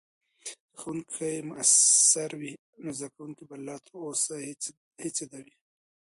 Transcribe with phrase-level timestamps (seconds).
[0.43, 2.53] که ښوونکې مؤثرې وي،
[2.83, 4.33] نو زدکونکي به لا تر اوسه
[5.01, 5.55] هڅیده وي.